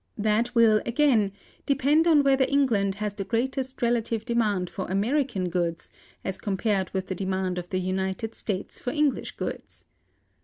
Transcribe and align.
That 0.17 0.55
will, 0.55 0.81
again, 0.83 1.31
depend 1.67 2.07
on 2.07 2.23
whether 2.23 2.43
England 2.49 2.95
has 2.95 3.13
the 3.13 3.23
greatest 3.23 3.83
relative 3.83 4.25
demand 4.25 4.67
for 4.67 4.87
American 4.89 5.47
goods, 5.47 5.91
as 6.23 6.39
compared 6.39 6.89
with 6.89 7.05
the 7.05 7.13
demand 7.13 7.59
of 7.59 7.69
the 7.69 7.79
United 7.79 8.33
States 8.33 8.79
for 8.79 8.89
English 8.89 9.33
goods. 9.35 9.85